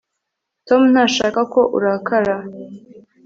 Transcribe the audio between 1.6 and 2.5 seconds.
urakara